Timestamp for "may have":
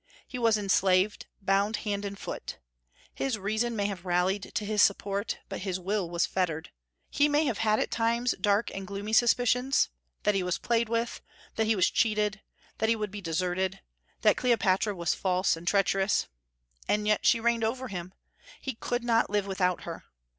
3.75-4.03, 7.29-7.59